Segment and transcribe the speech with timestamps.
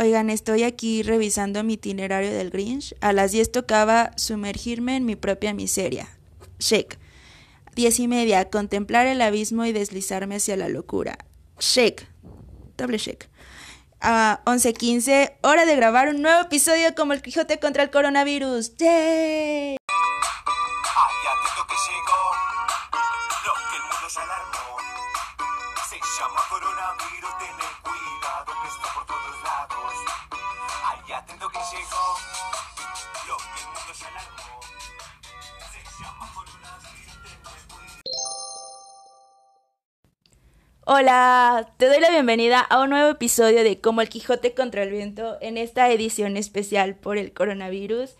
[0.00, 2.94] Oigan, estoy aquí revisando mi itinerario del Grinch.
[3.00, 6.08] A las 10 tocaba sumergirme en mi propia miseria.
[6.60, 6.96] Check.
[7.74, 11.18] Diez y media, contemplar el abismo y deslizarme hacia la locura.
[11.58, 12.06] Check.
[12.76, 13.26] Doble check.
[14.00, 18.76] A 11.15, hora de grabar un nuevo episodio como el Quijote contra el coronavirus.
[18.76, 19.77] ¡Yay!
[40.90, 44.90] Hola, te doy la bienvenida a un nuevo episodio de Como el Quijote contra el
[44.90, 48.16] Viento en esta edición especial por el coronavirus.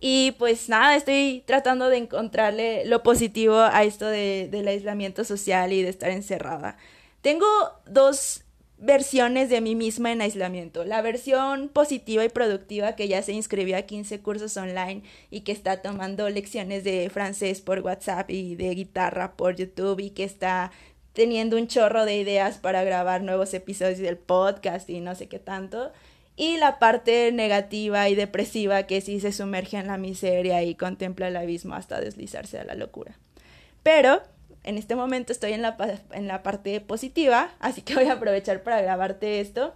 [0.00, 5.72] Y pues nada, estoy tratando de encontrarle lo positivo a esto de, del aislamiento social
[5.72, 6.76] y de estar encerrada.
[7.22, 7.46] Tengo
[7.86, 8.44] dos
[8.80, 10.84] versiones de mí misma en aislamiento.
[10.84, 15.52] La versión positiva y productiva que ya se inscribió a 15 cursos online y que
[15.52, 20.72] está tomando lecciones de francés por WhatsApp y de guitarra por YouTube y que está
[21.12, 25.38] teniendo un chorro de ideas para grabar nuevos episodios del podcast y no sé qué
[25.38, 25.92] tanto.
[26.36, 31.28] Y la parte negativa y depresiva que sí se sumerge en la miseria y contempla
[31.28, 33.18] el abismo hasta deslizarse a la locura.
[33.82, 34.22] Pero
[34.64, 35.76] en este momento estoy en la,
[36.12, 39.74] en la parte positiva, así que voy a aprovechar para grabarte esto.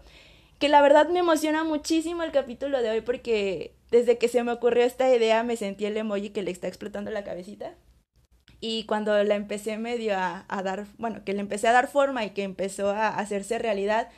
[0.59, 4.53] Que la verdad me emociona muchísimo el capítulo de hoy porque desde que se me
[4.53, 7.75] ocurrió esta idea me sentí el emoji que le está explotando la cabecita.
[8.67, 12.31] Y cuando la empecé medio a, dar, bueno, que le empecé a dar forma y
[12.31, 14.09] que empezó a hacerse realidad,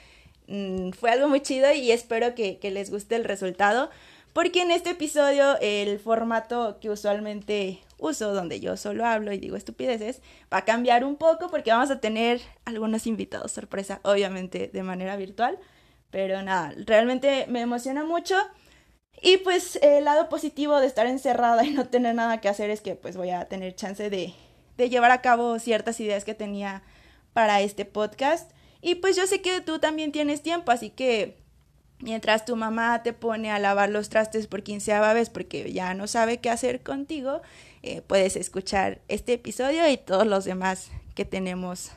[0.47, 3.91] mm, fue algo muy chido y espero que, que les guste el resultado.
[4.33, 9.57] Porque en este episodio el formato que usualmente uso, donde yo solo hablo y digo
[9.57, 14.83] estupideces, va a cambiar un poco porque vamos a tener algunos invitados sorpresa, obviamente de
[14.85, 15.59] manera virtual.
[16.13, 18.37] Pero nada, realmente me emociona mucho.
[19.23, 22.81] Y pues el lado positivo de estar encerrada y no tener nada que hacer es
[22.81, 24.35] que pues voy a tener chance de,
[24.77, 26.83] de llevar a cabo ciertas ideas que tenía
[27.33, 28.51] para este podcast.
[28.81, 31.37] Y pues yo sé que tú también tienes tiempo, así que
[31.99, 36.07] mientras tu mamá te pone a lavar los trastes por quinceava vez porque ya no
[36.07, 37.41] sabe qué hacer contigo,
[37.83, 41.91] eh, puedes escuchar este episodio y todos los demás que tenemos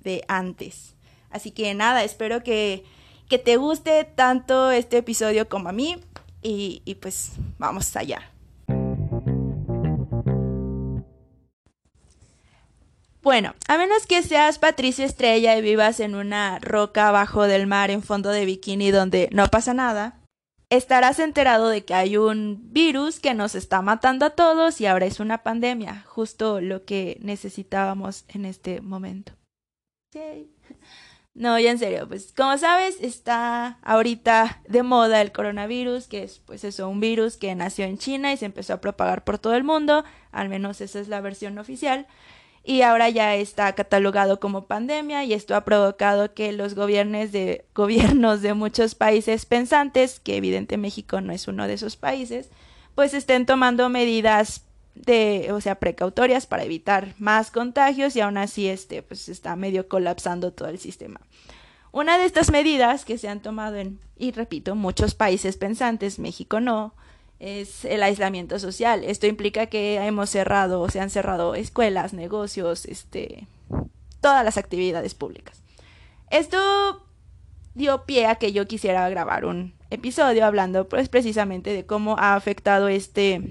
[0.00, 0.94] de antes.
[1.30, 2.84] Así que nada, espero que,
[3.28, 5.96] que te guste tanto este episodio como a mí
[6.42, 8.30] y, pues vamos allá.
[13.22, 17.90] Bueno, a menos que seas Patricia Estrella y vivas en una roca abajo del mar
[17.90, 20.18] en fondo de bikini donde no pasa nada,
[20.70, 25.06] estarás enterado de que hay un virus que nos está matando a todos y ahora
[25.06, 29.34] es una pandemia, justo lo que necesitábamos en este momento.
[31.34, 36.40] No, ya en serio, pues como sabes, está ahorita de moda el coronavirus, que es
[36.40, 39.54] pues eso, un virus que nació en China y se empezó a propagar por todo
[39.54, 42.06] el mundo, al menos esa es la versión oficial
[42.64, 47.64] y ahora ya está catalogado como pandemia y esto ha provocado que los gobiernos de
[47.74, 52.50] gobiernos de muchos países pensantes, que evidente México no es uno de esos países,
[52.94, 58.68] pues estén tomando medidas de, o sea, precautorias para evitar más contagios y aún así
[58.68, 61.20] este pues está medio colapsando todo el sistema.
[61.92, 66.58] Una de estas medidas que se han tomado en, y repito, muchos países pensantes, México
[66.60, 66.94] no,
[67.38, 69.04] es el aislamiento social.
[69.04, 73.46] Esto implica que hemos cerrado, se han cerrado escuelas, negocios, este,
[74.20, 75.62] todas las actividades públicas.
[76.30, 77.04] Esto
[77.74, 82.36] dio pie a que yo quisiera grabar un episodio hablando pues precisamente de cómo ha
[82.36, 83.42] afectado este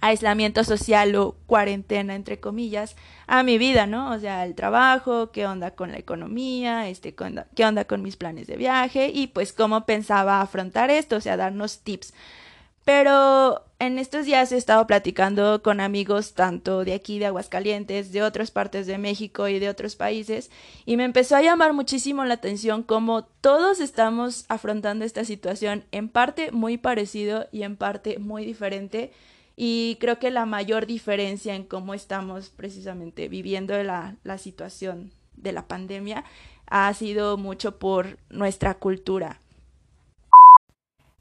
[0.00, 4.12] aislamiento social o cuarentena entre comillas a mi vida, ¿no?
[4.12, 8.46] O sea, el trabajo, qué onda con la economía, este, qué onda, con mis planes
[8.46, 12.14] de viaje y pues cómo pensaba afrontar esto, o sea, darnos tips.
[12.84, 18.22] Pero en estos días he estado platicando con amigos tanto de aquí, de Aguascalientes, de
[18.22, 20.50] otras partes de México y de otros países,
[20.86, 26.08] y me empezó a llamar muchísimo la atención cómo todos estamos afrontando esta situación en
[26.08, 29.12] parte muy parecido y en parte muy diferente.
[29.60, 35.66] Y creo que la mayor diferencia en cómo estamos precisamente viviendo la, situación de la
[35.66, 36.22] pandemia
[36.66, 39.40] ha sido mucho por nuestra cultura.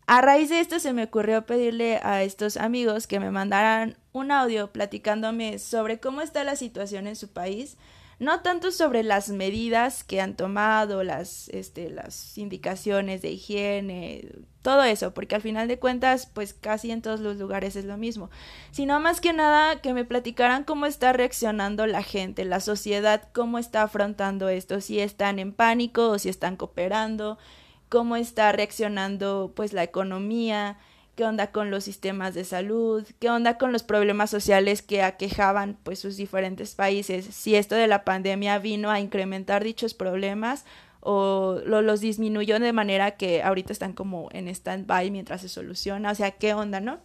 [0.05, 4.29] A raíz de esto se me ocurrió pedirle a estos amigos que me mandaran un
[4.29, 7.75] audio platicándome sobre cómo está la situación en su país,
[8.19, 14.29] no tanto sobre las medidas que han tomado, las, este, las indicaciones de higiene,
[14.63, 17.95] todo eso, porque al final de cuentas, pues casi en todos los lugares es lo
[17.95, 18.29] mismo,
[18.71, 23.59] sino más que nada que me platicaran cómo está reaccionando la gente, la sociedad, cómo
[23.59, 27.37] está afrontando esto, si están en pánico o si están cooperando,
[27.87, 30.77] cómo está reaccionando pues la economía,
[31.17, 35.75] qué onda con los sistemas de salud, qué onda con los problemas sociales que aquejaban
[35.81, 40.63] pues sus diferentes países, si esto de la pandemia vino a incrementar dichos problemas
[40.99, 46.11] o lo, los disminuyó de manera que ahorita están como en stand-by mientras se soluciona,
[46.11, 46.99] o sea, qué onda, ¿no?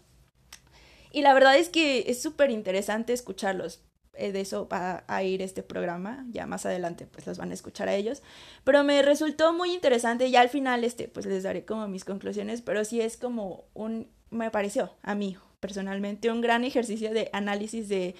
[1.11, 3.83] Y la verdad es que es súper interesante escucharlos.
[4.15, 7.55] Eh, de eso va a ir este programa, ya más adelante pues los van a
[7.55, 8.23] escuchar a ellos,
[8.63, 12.61] pero me resultó muy interesante y al final este pues les daré como mis conclusiones,
[12.61, 17.89] pero sí es como un, me pareció a mí personalmente un gran ejercicio de análisis
[17.89, 18.15] de,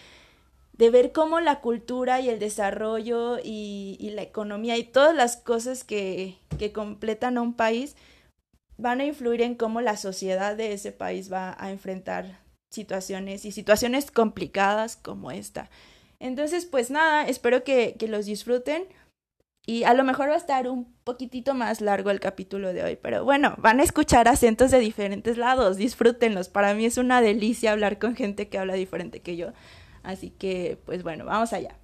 [0.73, 5.37] de ver cómo la cultura y el desarrollo y, y la economía y todas las
[5.37, 7.97] cosas que, que completan a un país
[8.79, 12.42] van a influir en cómo la sociedad de ese país va a enfrentar
[12.73, 15.71] situaciones y situaciones complicadas como esta.
[16.19, 18.85] Entonces, pues nada, espero que, que, los disfruten.
[19.65, 22.99] Y a lo mejor va a estar un poquitito más largo el capítulo de hoy,
[23.01, 26.49] pero bueno, van a escuchar acentos de diferentes lados, disfrútenlos.
[26.49, 29.53] Para mí es una delicia hablar con gente que habla diferente que yo.
[30.03, 31.77] Así que, pues bueno, vamos allá.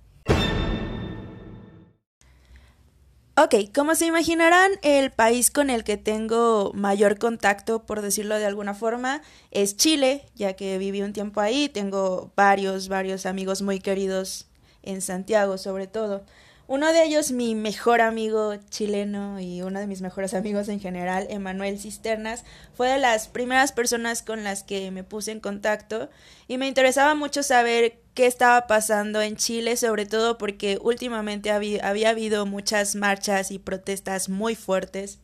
[3.40, 8.44] Ok, como se imaginarán, el país con el que tengo mayor contacto, por decirlo de
[8.46, 13.78] alguna forma, es Chile, ya que viví un tiempo ahí, tengo varios, varios amigos muy
[13.78, 14.48] queridos
[14.82, 16.24] en Santiago sobre todo.
[16.68, 21.26] Uno de ellos, mi mejor amigo chileno y uno de mis mejores amigos en general,
[21.30, 22.44] Emanuel Cisternas,
[22.74, 26.10] fue de las primeras personas con las que me puse en contacto
[26.46, 32.10] y me interesaba mucho saber qué estaba pasando en Chile, sobre todo porque últimamente había,
[32.10, 35.20] habido muchas marchas y protestas muy fuertes,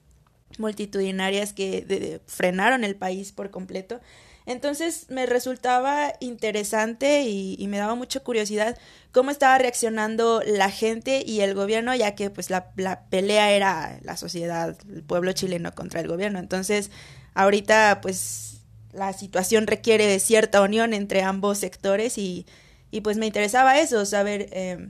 [0.56, 4.00] multitudinarias que frenaron el país por completo.
[4.46, 8.76] Entonces me resultaba interesante y, y, me daba mucha curiosidad
[9.10, 12.72] cómo estaba reaccionando la gente y el gobierno, ya que pues la,
[13.08, 16.38] pelea era la sociedad, el pueblo chileno contra el gobierno.
[16.40, 16.90] Entonces
[17.32, 18.60] ahorita pues
[18.92, 22.44] la situación requiere de cierta unión entre ambos sectores y,
[22.90, 24.88] y pues me interesaba eso, saber eh,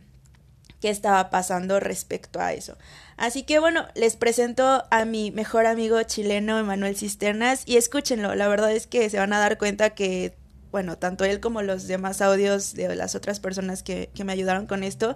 [0.81, 2.77] qué estaba pasando respecto a eso.
[3.16, 8.49] Así que bueno, les presento a mi mejor amigo chileno, Emanuel Cisternas, y escúchenlo, la
[8.49, 10.34] verdad es que se van a dar cuenta que,
[10.72, 14.66] bueno, tanto él como los demás audios de las otras personas que, que me ayudaron
[14.66, 15.14] con esto,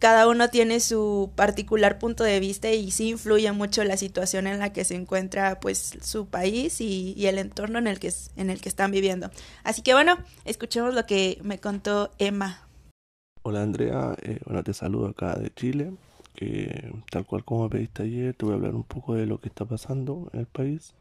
[0.00, 4.58] cada uno tiene su particular punto de vista y sí influye mucho la situación en
[4.58, 8.62] la que se encuentra pues su país y, el entorno en el, que, en el
[8.62, 9.30] que están viviendo.
[9.62, 10.16] Así que bueno,
[10.46, 12.66] escuchemos lo que me contó Emma.
[13.42, 15.92] Hola Andrea, eh, bueno te saludo acá de Chile
[16.34, 19.38] que tal cual como me pediste ayer, te voy a hablar un poco de lo
[19.40, 20.94] que está pasando en el país.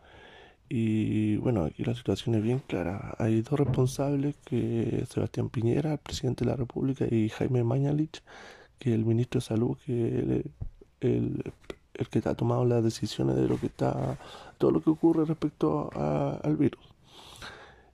[0.69, 3.15] Y bueno, aquí la situación es bien clara.
[3.17, 8.21] Hay dos responsables, que Sebastián Piñera, el presidente de la República, y Jaime Mañalich,
[8.77, 10.51] que es el ministro de Salud, que el,
[11.01, 11.53] el,
[11.95, 14.19] el, que ha tomado las decisiones de lo que está,
[14.59, 16.83] todo lo que ocurre respecto a, al virus.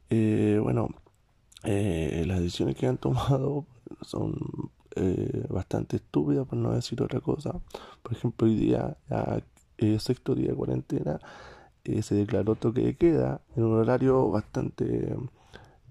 [0.09, 0.89] Eh, bueno,
[1.63, 3.65] eh, las decisiones que han tomado
[4.01, 4.35] son
[4.95, 7.51] eh, bastante estúpida, por no decir otra cosa.
[8.01, 8.97] Por ejemplo, hoy día,
[9.77, 11.19] eh, sexto día de cuarentena,
[11.83, 15.15] eh, se declaró toque de queda en un horario bastante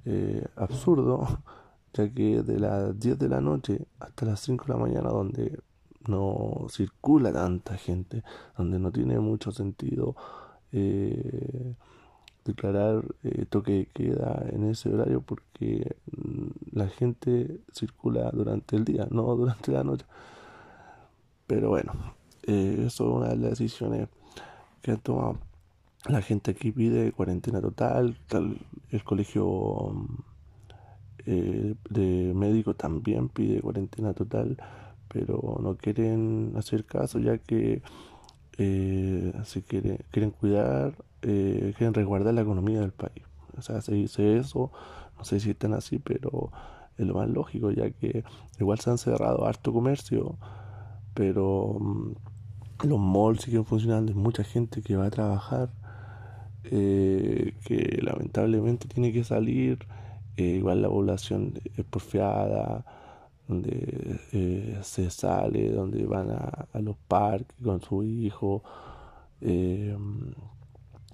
[0.05, 1.27] eh, absurdo,
[1.95, 5.59] ya que de las 10 de la noche hasta las 5 de la mañana, donde
[6.09, 8.23] no circula tanta gente,
[8.59, 10.17] donde no tiene mucho sentido
[12.45, 18.85] declarar eh, toque de queda en ese horario porque mm, la gente circula durante el
[18.85, 20.05] día, no durante la noche.
[21.47, 21.93] Pero bueno,
[22.47, 24.09] eh, eso es una de las decisiones
[24.83, 25.39] que ha tomado.
[26.07, 28.59] La gente aquí pide cuarentena total, tal,
[28.91, 29.95] el colegio
[31.27, 34.59] eh, de médicos también pide cuarentena total,
[35.09, 37.81] pero no quieren hacer caso ya que
[38.59, 40.95] eh, se quiere, quieren cuidar
[41.25, 43.25] eh, quieren resguardar la economía del país.
[43.57, 44.71] O sea, se dice eso,
[45.17, 46.51] no sé si están así, pero
[46.99, 48.25] es lo más lógico, ya que
[48.61, 50.37] igual se han cerrado harto comercio,
[51.15, 52.13] pero mmm,
[52.85, 55.71] los malls siguen funcionando, hay mucha gente que va a trabajar,
[56.65, 59.79] eh, que lamentablemente tiene que salir,
[60.37, 62.85] eh, igual la población es porfiada,
[63.47, 68.63] donde eh, se sale, donde van a, a, los parques con su hijo.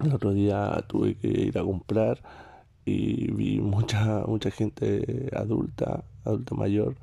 [0.03, 2.21] El otro día tuve que ir a comprar
[2.85, 6.95] y vi mucha mucha gente adulta, adulta mayor,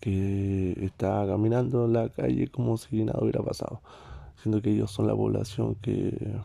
[0.00, 3.80] que estaba caminando en la calle como si nada hubiera pasado.
[4.42, 6.38] Siendo que ellos son la población que,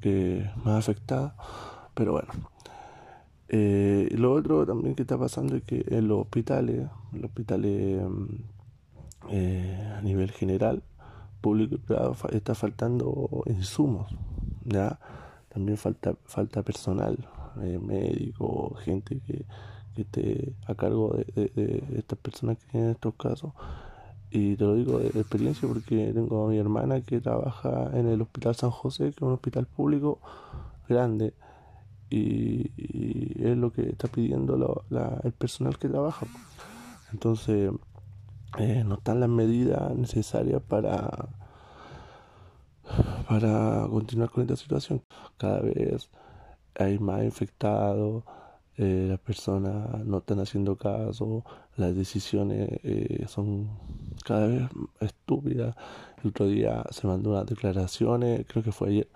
[0.00, 1.36] que más afectada.
[1.94, 2.32] Pero bueno.
[3.48, 8.02] Eh, lo otro también que está pasando es que en los hospitales, en los hospitales
[9.30, 10.82] eh, a nivel general,
[11.40, 14.12] público y privado está faltando insumos,
[14.64, 14.98] ¿ya?
[15.56, 17.16] También falta, falta personal,
[17.62, 19.46] eh, médico, gente que,
[19.94, 23.52] que esté a cargo de, de- de estas personas que tienen estos casos.
[24.30, 28.20] Y te lo digo de, experiencia porque tengo a mi hermana que trabaja en el
[28.20, 30.20] Hospital San José, que es un hospital público
[30.90, 31.32] grande,
[32.10, 32.70] y,
[33.42, 34.84] es lo que está pidiendo
[35.24, 36.26] el personal que trabaja.
[37.14, 37.72] Entonces,
[38.58, 41.30] eh, no están las medidas necesarias para,
[43.28, 45.02] para continuar con esta situación.
[45.38, 46.08] Cada vez
[46.78, 48.24] hay más infectados,
[48.78, 51.44] eh, las personas no están haciendo caso,
[51.76, 53.70] las decisiones eh, son
[54.24, 54.62] cada vez
[55.00, 55.74] estúpidas.
[56.22, 59.08] El otro día se mandó unas declaraciones, creo que fue ayer,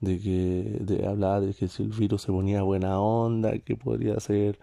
[0.00, 4.20] de que de hablar de que si el virus se ponía buena onda, que podría
[4.20, 4.58] ser,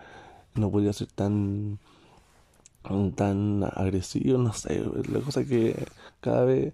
[0.56, 1.80] no podría ser tan
[3.16, 5.86] tan agresivo, no sé, la cosa es que
[6.20, 6.74] cada vez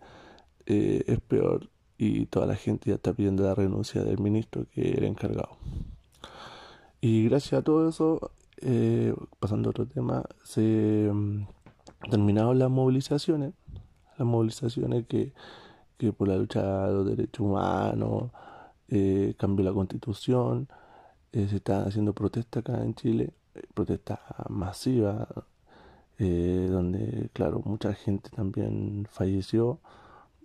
[0.68, 4.92] eh, es peor y toda la gente ya está pidiendo la renuncia del ministro que
[4.92, 5.58] era encargado.
[7.02, 8.32] Y gracias a todo eso,
[8.62, 11.48] eh, pasando a otro tema, se mm,
[12.10, 13.54] terminaron las movilizaciones,
[14.18, 15.34] las movilizaciones que,
[15.98, 18.32] que por la lucha de los derechos humanos,
[18.90, 20.70] eh, cambió la constitución,
[21.34, 24.20] eh, se están haciendo protestas acá en Chile, eh, protestas
[24.50, 25.28] masivas,
[26.20, 29.80] donde, claro, mucha gente también falleció,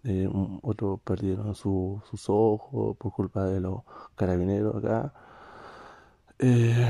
[0.05, 0.29] eh,
[0.63, 3.83] otros perdieron su- sus ojos por culpa de los
[4.17, 5.13] carabineros acá,
[6.39, 6.87] eh,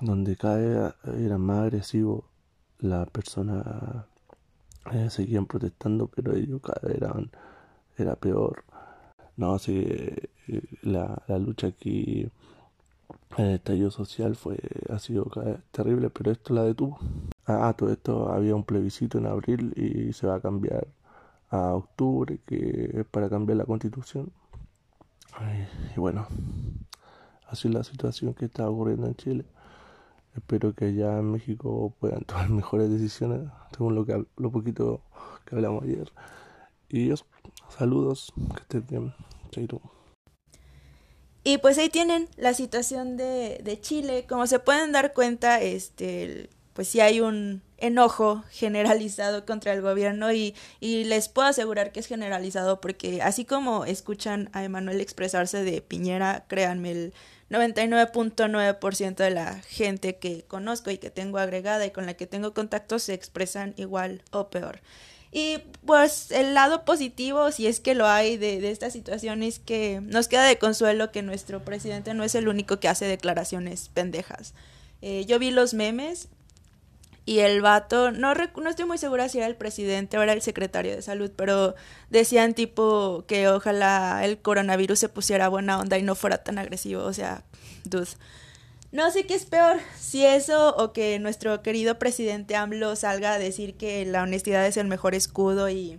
[0.00, 2.24] donde cada vez eran más agresivos,
[2.78, 3.64] las personas
[4.92, 7.30] eh, seguían protestando, pero ellos cada vez eran,
[7.98, 8.64] era peor.
[9.36, 10.28] No, sí, eh,
[10.82, 12.28] la, la lucha aquí
[13.36, 15.26] el estallido social fue, ha sido
[15.72, 16.98] terrible, pero esto la detuvo.
[17.46, 20.86] Ah, todo esto había un plebiscito en abril y se va a cambiar
[21.54, 24.32] a octubre, que para cambiar la constitución.
[25.96, 26.26] Y bueno,
[27.48, 29.44] así es la situación que está ocurriendo en Chile.
[30.34, 35.02] Espero que allá en México puedan tomar mejores decisiones, según lo que lo poquito
[35.44, 36.12] que hablamos ayer.
[36.88, 37.12] Y
[37.68, 39.14] saludos, que estés bien.
[41.44, 44.26] Y pues ahí tienen la situación de, de Chile.
[44.28, 50.32] Como se pueden dar cuenta, este, pues sí hay un enojo generalizado contra el gobierno
[50.32, 55.64] y, y les puedo asegurar que es generalizado porque así como escuchan a Emanuel expresarse
[55.64, 57.14] de Piñera, créanme, el
[57.50, 62.52] 99.9% de la gente que conozco y que tengo agregada y con la que tengo
[62.54, 64.80] contacto se expresan igual o peor.
[65.30, 69.58] Y pues el lado positivo, si es que lo hay de, de esta situación, es
[69.58, 73.90] que nos queda de consuelo que nuestro presidente no es el único que hace declaraciones
[73.92, 74.54] pendejas.
[75.02, 76.28] Eh, yo vi los memes
[77.26, 80.42] y el vato, no, no estoy muy segura si era el presidente o era el
[80.42, 81.74] secretario de salud, pero
[82.10, 87.02] decían tipo que ojalá el coronavirus se pusiera buena onda y no fuera tan agresivo.
[87.04, 87.44] O sea,
[87.84, 88.08] dude.
[88.92, 93.38] No sé qué es peor, si eso o que nuestro querido presidente AMLO salga a
[93.40, 95.98] decir que la honestidad es el mejor escudo y,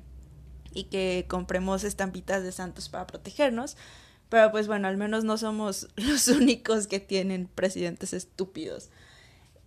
[0.74, 3.76] y que compremos estampitas de santos para protegernos.
[4.30, 8.90] Pero pues bueno, al menos no somos los únicos que tienen presidentes estúpidos.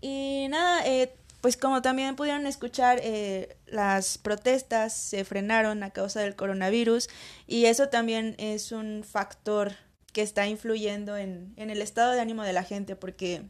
[0.01, 6.21] Y nada, eh, pues como también pudieron escuchar, eh, las protestas se frenaron a causa
[6.21, 7.09] del coronavirus
[7.47, 9.73] y eso también es un factor
[10.13, 13.43] que está influyendo en, en el estado de ánimo de la gente porque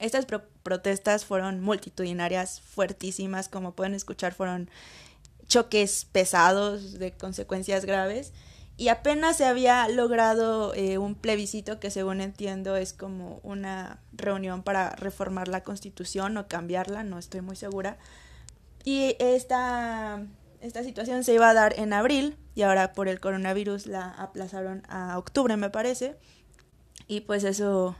[0.00, 4.70] estas pro- protestas fueron multitudinarias, fuertísimas, como pueden escuchar, fueron
[5.46, 8.32] choques pesados de consecuencias graves
[8.78, 14.62] y apenas se había logrado eh, un plebiscito que según entiendo es como una reunión
[14.62, 17.98] para reformar la constitución o cambiarla, no estoy muy segura.
[18.84, 20.22] Y esta,
[20.60, 24.84] esta situación se iba a dar en abril y ahora por el coronavirus la aplazaron
[24.88, 26.14] a octubre me parece.
[27.08, 27.96] Y pues eso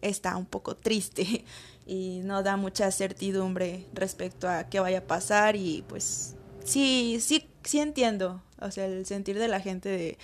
[0.00, 1.44] está un poco triste
[1.86, 7.48] y no da mucha certidumbre respecto a qué vaya a pasar y pues sí, sí,
[7.62, 10.18] sí entiendo, o sea, el sentir de la gente de,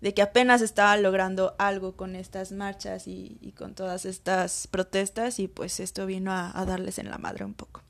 [0.00, 5.48] de que apenas estaba logrando algo con estas marchas y, con todas estas protestas y
[5.48, 7.82] pues esto vino a, a darles en la madre un poco.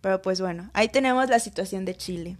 [0.00, 2.36] Pero pues bueno, ahí tenemos la situación de Chile.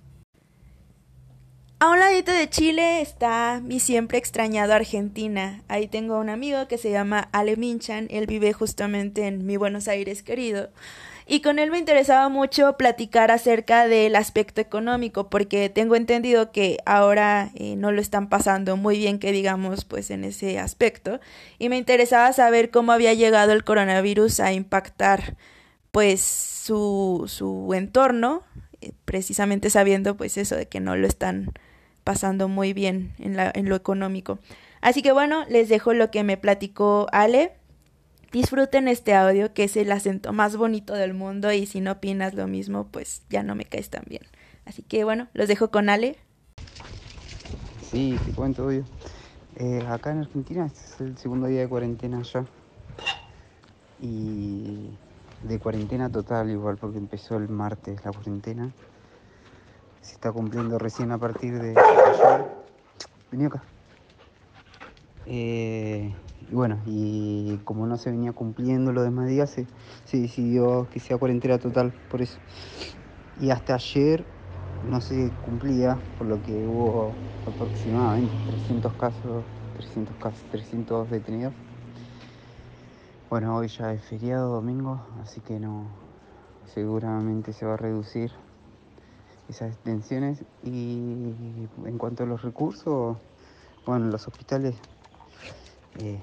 [1.79, 5.63] A un ladito de Chile está mi siempre extrañado Argentina.
[5.67, 8.07] Ahí tengo un amigo que se llama Ale Minchan.
[8.11, 10.71] Él vive justamente en mi Buenos Aires querido.
[11.33, 16.77] Y con él me interesaba mucho platicar acerca del aspecto económico, porque tengo entendido que
[16.85, 21.21] ahora eh, no lo están pasando muy bien, que digamos, pues en ese aspecto.
[21.59, 25.39] Y me interesaba saber cómo había llegado el coronavirus a impactar,
[25.91, 28.43] pues, su, su entorno,
[28.83, 31.51] eh, precisamente sabiendo, pues, eso de que no lo están
[32.05, 34.39] pasando muy bien en, la, en lo económico.
[34.83, 37.53] Así que bueno, les dejo lo que me platicó Ale.
[38.33, 42.33] Disfruten este audio que es el acento más bonito del mundo y si no opinas
[42.33, 44.23] lo mismo, pues ya no me caes tan bien.
[44.65, 46.17] Así que bueno, los dejo con Ale.
[47.91, 48.85] Sí, te cuento, obvio.
[49.57, 52.47] Eh, acá en Argentina este es el segundo día de cuarentena ya.
[54.01, 54.89] Y
[55.43, 58.73] de cuarentena total igual, porque empezó el martes la cuarentena.
[60.01, 62.47] Se está cumpliendo recién a partir de ayer.
[63.31, 63.63] Vení acá.
[65.27, 66.15] Eh,
[66.53, 69.67] y bueno, y como no se venía cumpliendo los demás días, se,
[70.05, 72.39] se decidió que sea cuarentena total, por eso.
[73.41, 74.27] Y hasta ayer
[74.83, 77.17] no se cumplía, por lo que hubo
[77.47, 81.55] aproximadamente 300 casos, 300 casos, 300 detenidos.
[83.31, 85.87] Bueno, hoy ya es feriado domingo, así que no,
[86.67, 88.31] seguramente se va a reducir
[89.49, 90.45] esas detenciones.
[90.63, 93.17] Y en cuanto a los recursos,
[93.87, 94.75] bueno, los hospitales
[95.99, 96.21] eh,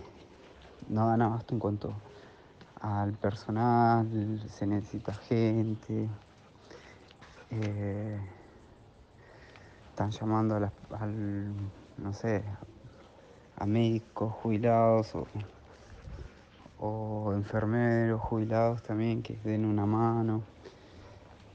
[0.90, 1.94] no dan abasto en cuanto
[2.82, 6.10] al personal, se necesita gente.
[7.52, 8.20] eh,
[9.90, 11.54] están llamando a las, al,
[11.98, 12.44] no sé,
[13.58, 15.28] a médicos jubilados o,
[16.80, 20.42] o enfermeros jubilados también que den una mano.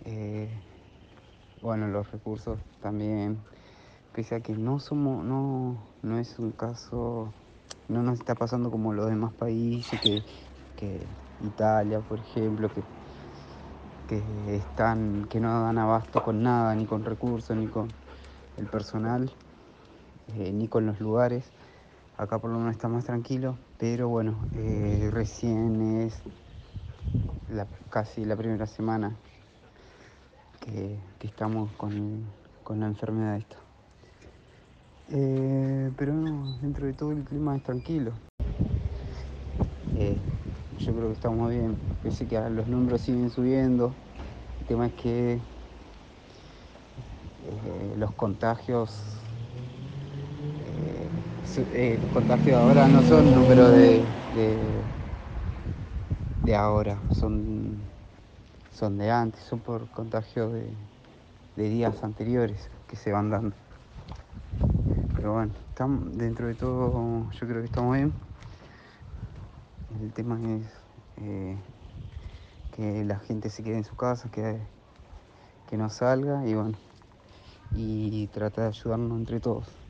[0.05, 0.51] Eh,
[1.63, 3.41] bueno, los recursos también,
[4.13, 7.33] pese a que no somos, no, no es un caso,
[7.89, 10.23] no nos está pasando como los demás países, que,
[10.77, 11.07] que
[11.41, 12.83] Italia, por ejemplo, que,
[14.09, 17.89] que están, que no dan abasto con nada, ni con recursos, ni con
[18.57, 19.31] el personal,
[20.37, 21.45] eh, ni con los lugares.
[22.17, 26.23] Acá por lo menos está más tranquilo, pero bueno, eh, recién es
[27.51, 29.17] la, casi la primera semana
[30.61, 32.25] que, que estamos con,
[32.63, 33.64] con la enfermedad esta.
[35.09, 38.13] Eh, pero no, dentro de todo el clima es tranquilo.
[39.95, 40.21] Eh,
[40.79, 43.95] yo creo que estamos bien, pese que los números siguen subiendo.
[44.61, 45.43] El tema es que
[47.39, 48.93] eh, los contagios,
[52.01, 54.85] los contagios ahora no son números de, de,
[56.41, 57.91] de ahora, son,
[58.71, 60.77] son de antes, son por contagios de,
[61.57, 63.64] de días anteriores que se van dando.
[65.25, 68.13] Pero bueno, estamos, dentro de todo yo creo que estamos bien.
[70.03, 70.67] El tema es
[71.17, 71.57] eh,
[72.77, 74.59] que la gente se quede en su casa, que,
[75.71, 76.77] que no salga y bueno,
[77.75, 79.84] y trata de ayudarnos entre todos.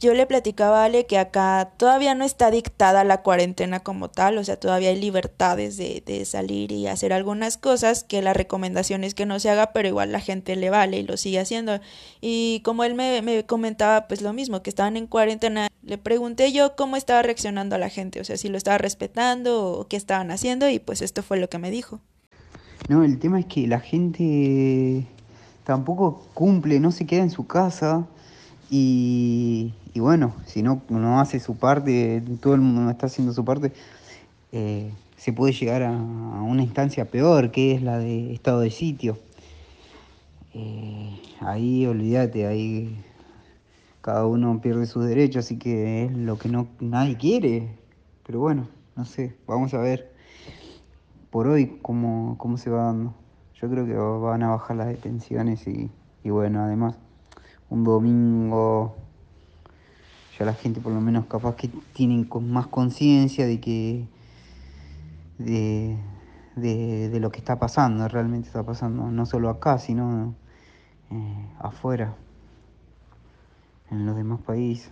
[0.00, 4.38] Yo le platicaba a Ale que acá todavía no está dictada la cuarentena como tal,
[4.38, 9.14] o sea, todavía hay libertades de, salir y hacer algunas cosas que la recomendación es
[9.14, 11.80] que no se haga, pero igual la gente le vale y lo sigue haciendo.
[12.20, 16.52] Y como él me, me comentaba pues lo mismo, que estaban en cuarentena, le pregunté
[16.52, 19.96] yo cómo estaba reaccionando a la gente, o sea, si lo estaba respetando o qué
[19.96, 22.00] estaban haciendo y pues esto fue lo que me dijo.
[22.88, 25.06] No, el tema es que la gente
[25.64, 28.06] tampoco cumple, no se queda en su casa
[28.70, 33.32] y, y bueno, si no, no hace su parte, todo el mundo no está haciendo
[33.32, 33.72] su parte,
[34.52, 39.18] eh, se puede llegar a, una instancia peor, que es la de estado de sitio.
[40.54, 43.04] Eh, ahí olvídate, ahí
[44.00, 47.68] cada uno pierde sus derechos, así que es lo que no nadie quiere.
[48.26, 50.12] Pero bueno, no sé, vamos a ver
[51.30, 53.14] por hoy cómo, cómo se va dando.
[53.60, 55.90] Yo creo que van a bajar las detenciones y,
[56.22, 56.96] y bueno, además
[57.70, 58.96] un domingo
[60.38, 64.06] ya la gente por lo menos capaz que tienen con más conciencia de que
[65.38, 65.96] de,
[66.56, 70.34] de, lo que está pasando, realmente está pasando, no solo acá, sino
[71.10, 72.16] eh, afuera,
[73.90, 74.90] en los demás países.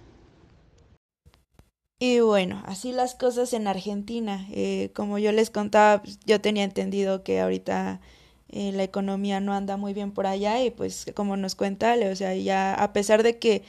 [1.99, 4.47] Y bueno, así las cosas en Argentina.
[4.51, 8.01] Eh, como yo les contaba, pues, yo tenía entendido que ahorita
[8.49, 12.15] eh, la economía no anda muy bien por allá y pues como nos cuenta o
[12.15, 13.65] sea, ya a pesar de que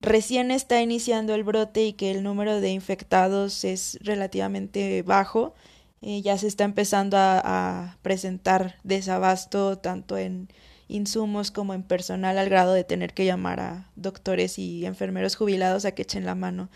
[0.00, 5.54] recién está iniciando el brote y que el número de infectados es relativamente bajo,
[6.02, 10.48] eh, ya se está empezando a, a presentar desabasto tanto en
[10.88, 15.84] insumos como en personal al grado de tener que llamar a doctores y enfermeros jubilados
[15.84, 16.68] a que echen la mano.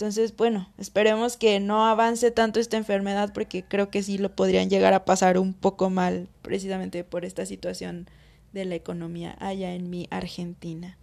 [0.00, 4.70] Entonces, bueno, esperemos que no avance tanto esta enfermedad porque creo que sí lo podrían
[4.70, 8.08] llegar a pasar un poco mal precisamente por esta situación
[8.52, 10.96] de la economía allá en mi Argentina.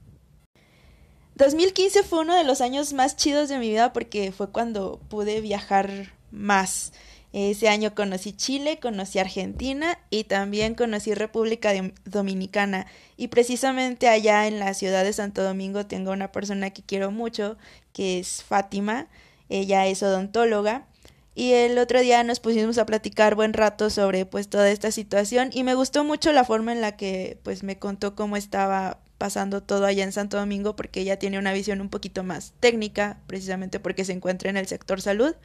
[1.38, 5.40] 2015 fue uno de los años más chidos de mi vida porque fue cuando pude
[5.40, 6.94] viajar más.
[7.32, 11.72] Ese año conocí Chile, conocí Argentina y también conocí República
[12.06, 12.88] Dominicana.
[13.18, 17.58] Y precisamente allá en la ciudad de Santo Domingo tengo una persona que quiero mucho,
[17.94, 19.08] que es Fátima.
[19.50, 20.88] Ella es odontóloga.
[21.36, 25.52] Y el otro día nos pusimos a platicar buen rato sobre pues toda esta situación
[25.54, 29.62] y me gustó mucho la forma en la que pues me contó cómo estaba pasando
[29.62, 33.80] todo allá en Santo Domingo porque ella tiene una visión un poquito más técnica, precisamente
[33.80, 35.36] porque se encuentra en el sector salud.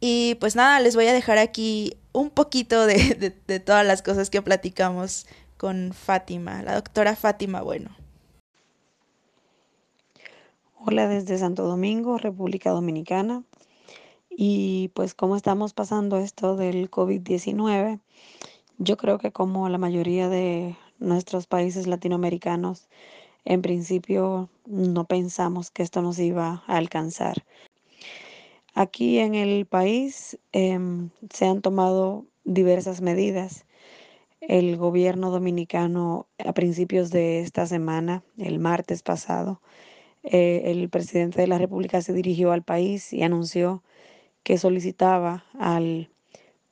[0.00, 3.30] Y pues nada, les voy a dejar aquí un poquito de,
[3.64, 7.90] todas las cosas que platicamos con Fátima, la doctora Fátima Bueno.
[10.84, 13.44] Hola desde Santo Domingo, República Dominicana.
[14.28, 18.00] Y pues cómo estamos pasando esto del COVID-19,
[18.78, 22.88] yo creo que como la mayoría de nuestros países latinoamericanos,
[23.44, 27.44] en principio no pensamos que esto nos iba a alcanzar.
[28.74, 33.66] Aquí en el país em, se han tomado diversas medidas.
[34.40, 39.60] El gobierno dominicano a principios de esta semana, el martes pasado,
[40.24, 43.82] eh, el presidente de la República se dirigió al país y anunció
[44.42, 46.10] que solicitaba al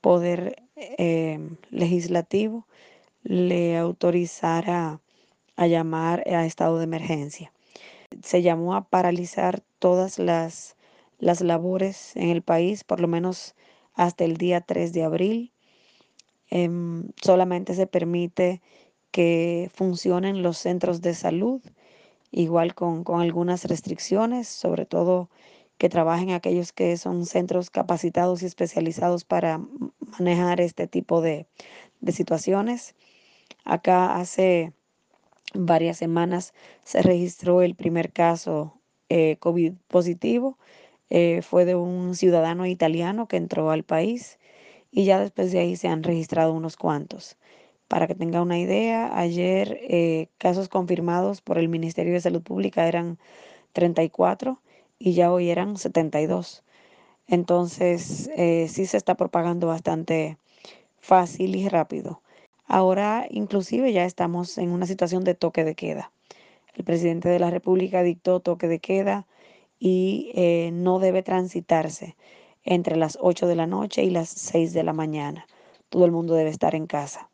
[0.01, 2.67] poder em, legislativo
[3.23, 5.01] le autorizara
[5.57, 7.53] a llamar a estado de emergencia.
[8.23, 10.77] Se llamó a paralizar todas las
[11.21, 13.55] las labores en el país, por lo menos
[13.95, 15.53] hasta el día 3 de abril.
[16.49, 18.61] Em, solamente se permite
[19.13, 21.61] que funcionen los centros de salud,
[22.33, 25.31] igual con, algunas restricciones, sobre todo
[25.79, 29.61] que trabajen aquellos que son centros capacitados y especializados para
[30.19, 31.47] manejar este tipo de,
[32.09, 32.95] situaciones.
[33.65, 34.73] Acá hace
[35.55, 40.59] varias semanas se registró el primer caso eh, COVID positivo
[41.11, 44.39] eh, fue de un ciudadano italiano que entró al país
[44.93, 47.37] y ya después de ahí se han registrado unos cuantos.
[47.89, 52.87] Para que tenga una idea, ayer eh, casos confirmados por el Ministerio de Salud Pública
[52.87, 53.19] eran
[53.73, 54.61] 34
[54.99, 56.63] y ya hoy eran 72.
[57.27, 58.31] Entonces,
[58.69, 60.39] sí se está propagando bastante
[61.01, 62.23] fácil y rápido.
[62.73, 66.13] Ahora, inclusive, ya estamos en una situación de toque de queda.
[66.73, 69.27] El presidente de la República dictó toque de queda
[69.81, 72.17] y eh, no debe transitarse
[72.63, 75.49] entre las 8 de la noche y las 6 de la mañana.
[75.89, 77.29] Todo el mundo debe estar en casa.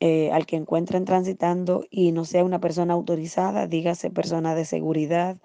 [0.00, 5.38] Eh, al que encuentren transitando y no sea una persona autorizada, dígase persona de seguridad,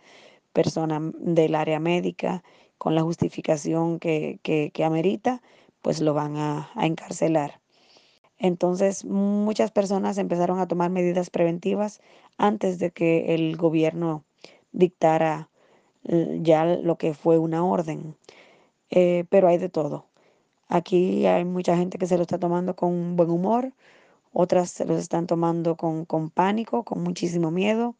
[0.51, 2.43] persona del área médica,
[2.77, 5.41] con la justificación que, que, amerita,
[5.81, 7.62] pues lo van a, a encarcelar.
[8.43, 12.01] Entonces, muchas personas empezaron a tomar medidas preventivas
[12.37, 14.25] antes de que el gobierno
[14.73, 15.49] dictara
[16.03, 18.17] eh, ya lo que fue una orden.
[18.89, 20.07] Eh, pero hay de todo.
[20.67, 23.73] Aquí hay mucha gente que se lo está tomando con buen humor,
[24.33, 27.95] otras se lo están tomando con, con pánico, con muchísimo miedo.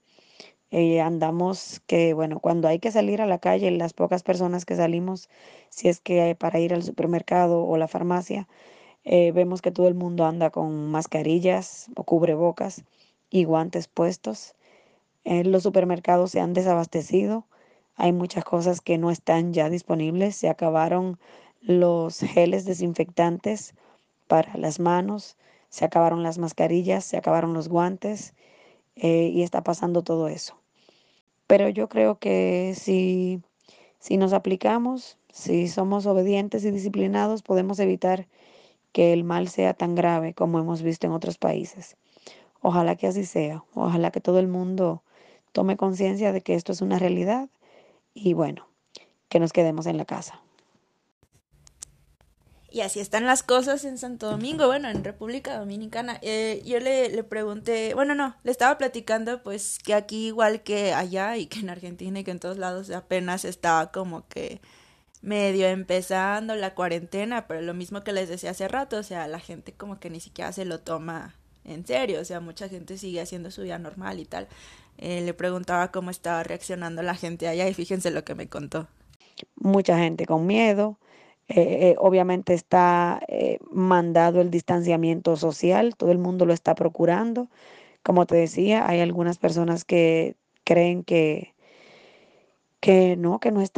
[0.72, 4.76] Eh, andamos que, bueno, cuando hay que salir a la calle, las pocas personas que
[4.76, 5.30] salimos,
[5.70, 8.48] si es que para ir al supermercado o la farmacia,
[9.06, 12.84] vemos que todo el mundo anda con mascarillas o cubrebocas
[13.30, 14.56] y guantes puestos.
[15.26, 17.46] los supermercados se han desabastecido.
[17.96, 20.36] Hay muchas cosas que no están ya disponibles.
[20.36, 21.20] Se acabaron
[21.62, 23.74] los geles desinfectantes
[24.28, 25.38] para las manos,
[25.70, 28.34] se acabaron las mascarillas, se acabaron los guantes
[28.96, 30.58] eh, y está pasando todo eso.
[31.48, 33.42] Pero yo creo que si,
[34.00, 38.28] si nos aplicamos, si somos obedientes y disciplinados, podemos evitar
[38.94, 41.98] que el mal sea tan grave como hemos visto en otros países.
[42.62, 43.64] Ojalá que así sea.
[43.74, 45.04] Ojalá que todo el mundo
[45.52, 47.50] tome conciencia de que esto es una realidad
[48.14, 48.68] y bueno,
[49.28, 50.40] que nos quedemos en la casa.
[52.70, 56.18] Y así están las cosas en Santo Domingo, bueno, en República Dominicana.
[56.24, 60.92] Eh, yo le, le pregunté, bueno, no, le estaba platicando pues que aquí igual que
[60.92, 64.60] allá y que en Argentina y que en todos lados apenas estaba como que
[65.24, 69.40] medio empezando la cuarentena, pero lo mismo que les decía hace rato, o sea, la
[69.40, 73.22] gente como que ni siquiera se lo toma en serio, o sea, mucha gente sigue
[73.22, 74.50] haciendo su vida normal y tal.
[74.98, 78.88] Eh, le preguntaba cómo estaba reaccionando la gente allá y fíjense lo que me contó.
[79.56, 81.00] Mucha gente con miedo.
[81.48, 83.22] Eh, eh, obviamente está
[83.72, 87.50] mandado el distanciamiento social, todo el mundo lo está procurando.
[88.04, 91.54] Como te decía, hay algunas personas que creen que,
[92.82, 93.72] que no, que no es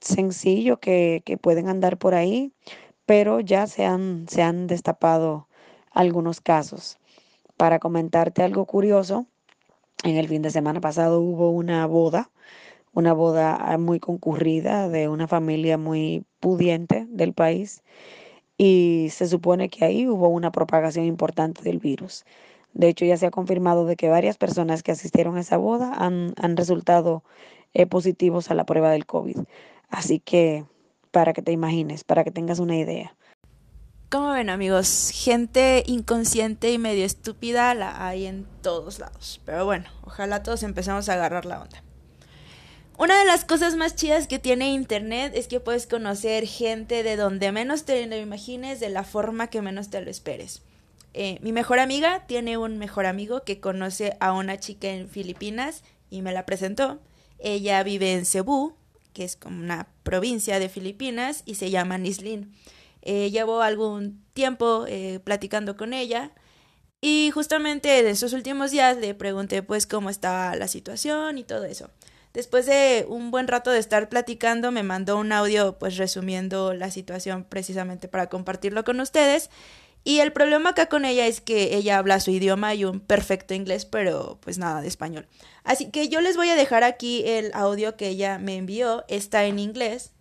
[0.00, 2.52] sencillo, que, que pueden andar por ahí,
[3.06, 5.48] pero ya se han, se han destapado
[5.92, 6.98] algunos casos.
[7.56, 9.26] Para comentarte algo curioso,
[10.04, 12.30] en el fin de semana pasado hubo una boda,
[12.92, 17.82] una boda ah, muy concurrida de una familia muy pudiente del país.
[18.58, 22.24] y se supone que ahí hubo una propagación importante del virus.
[22.74, 25.92] De hecho, ya se ha confirmado de que varias personas que asistieron a esa boda
[25.94, 27.24] han, han resultado
[27.74, 29.38] eh, positivos a la prueba del COVID.
[29.88, 30.64] Así que,
[31.10, 33.16] para que te imagines, para que tengas una idea.
[34.10, 39.40] Como ven amigos, gente inconsciente y medio estúpida la hay en todos lados.
[39.44, 41.82] Pero bueno, ojalá todos empecemos a agarrar la onda.
[42.98, 47.16] Una de las cosas más chidas que tiene Internet es que puedes conocer gente de
[47.16, 50.62] donde menos te lo imagines, de la forma que menos te lo esperes.
[51.14, 55.82] Eh, mi mejor amiga tiene un mejor amigo que conoce a una chica en Filipinas
[56.10, 56.98] y me la presentó.
[57.42, 58.74] Ella vive en Cebu,
[59.12, 62.54] que es como una provincia de Filipinas, y se llama Nislin.
[63.02, 66.32] Eh, llevo algún tiempo eh, platicando con ella
[67.00, 71.64] y justamente en esos últimos días le pregunté pues cómo estaba la situación y todo
[71.64, 71.90] eso.
[72.34, 76.90] Después de un buen rato de estar platicando, me mandó un audio pues resumiendo la
[76.90, 79.50] situación precisamente para compartirlo con ustedes.
[80.02, 83.54] Y el problema acá con ella es que ella habla su idioma y un perfecto
[83.54, 85.26] inglés, pero pues nada de español.
[85.62, 89.04] Así que yo les voy a dejar aquí el audio que ella me envió.
[89.08, 90.12] Está en inglés.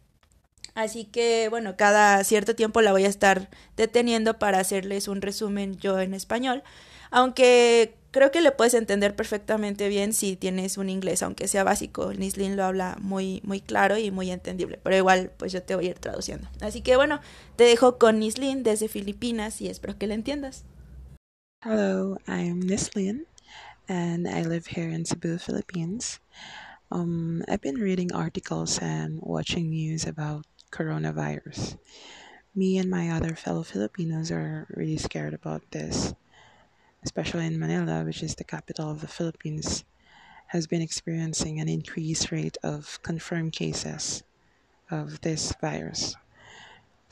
[0.76, 5.78] Así que bueno, cada cierto tiempo la voy a estar deteniendo para hacerles un resumen
[5.78, 6.63] yo en español.
[7.12, 12.13] Aunque creo que le puedes entender perfectamente bien si tienes un inglés, aunque sea básico.
[12.13, 15.88] Nislin lo habla muy, muy claro y muy entendible, pero igual pues yo te voy
[15.88, 16.48] a ir traduciendo.
[16.62, 17.19] Así que bueno,
[17.56, 20.65] te dejo con Nislin desde Filipinas y espero que le entiendas.
[21.62, 23.26] Hello, I'm Nislin
[23.88, 26.19] and I live here in Cebu, Philippines.
[26.91, 31.78] Um, I've been reading articles and watching news about coronavirus.
[32.56, 36.13] Me and my other fellow Filipinos are really scared about this.
[37.03, 39.83] Especially in Manila, which is the capital of the Philippines,
[40.47, 44.23] has been experiencing an increased rate of confirmed cases
[44.89, 46.15] of this virus.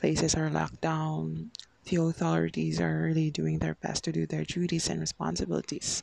[0.00, 1.50] Places are locked down.
[1.84, 6.02] The authorities are really doing their best to do their duties and responsibilities.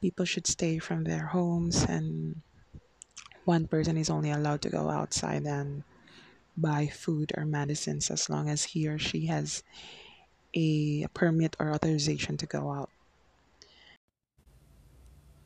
[0.00, 2.42] People should stay from their homes, and
[3.44, 5.84] one person is only allowed to go outside and
[6.56, 9.62] buy food or medicines as long as he or she has
[10.54, 12.88] a permit or authorization to go out.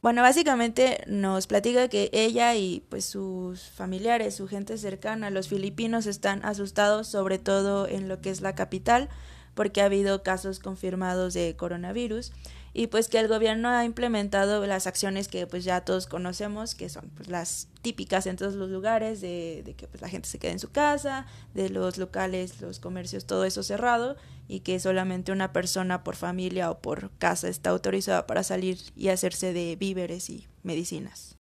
[0.06, 6.06] Bueno, básicamente nos platica que ella y pues sus familiares, su gente cercana, los filipinos
[6.06, 9.08] están asustados sobre todo en lo que es la capital
[9.54, 12.32] porque ha habido casos confirmados de coronavirus
[12.72, 16.88] y pues que el gobierno ha implementado las acciones que pues ya todos conocemos, que
[16.88, 20.38] son pues las típicas en todos los lugares, de, de que pues la gente se
[20.38, 24.16] quede en su casa, de los locales, los comercios, todo eso cerrado
[24.48, 29.08] y que solamente una persona por familia o por casa está autorizada para salir y
[29.08, 31.36] hacerse de víveres y medicinas.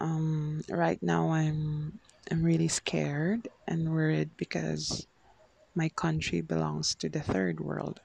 [0.00, 5.06] Um, right now I'm I'm really scared and worried because
[5.74, 8.00] my country belongs to the third world.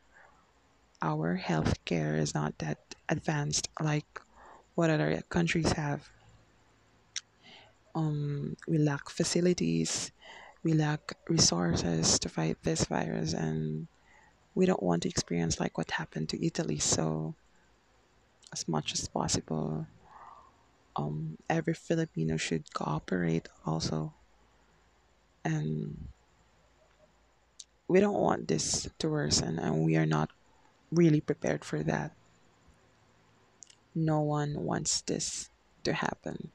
[1.01, 4.21] our healthcare is not that advanced like
[4.75, 6.09] what other countries have.
[7.95, 10.12] Um, we lack facilities,
[10.63, 13.88] we lack resources to fight this virus, and
[14.60, 16.80] we don't want to experience like what happened to Italy.
[16.80, 17.34] So,
[18.52, 19.88] as much as possible,
[20.98, 24.12] um, every Filipino should cooperate also.
[25.45, 26.10] And
[27.88, 30.30] we don't want this to worsen, and we are not
[30.91, 32.12] really prepared for that.
[33.95, 35.50] No one wants this
[35.86, 36.52] to happen.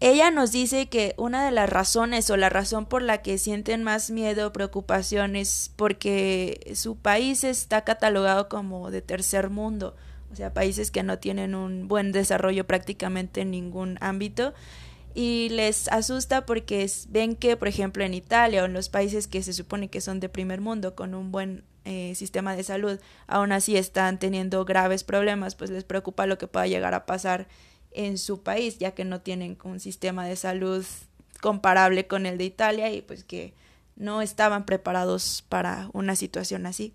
[0.00, 3.82] Ella nos dice que una de las razones o la razón por la que sienten
[3.82, 9.96] más miedo o preocupación es porque su país está catalogado como de tercer mundo,
[10.30, 14.54] o sea, países que no tienen un buen desarrollo prácticamente en ningún ámbito.
[15.14, 19.42] Y les asusta porque ven que, por ejemplo, en Italia o en los países que
[19.42, 23.50] se supone que son de primer mundo con un buen eh, sistema de salud aún
[23.50, 27.48] así están teniendo graves problemas, pues les preocupa lo que pueda llegar a pasar
[27.92, 30.84] en su país, ya que no tienen un sistema de salud
[31.40, 33.54] comparable con el de Italia y pues que
[33.96, 36.94] no estaban preparados para una situación así.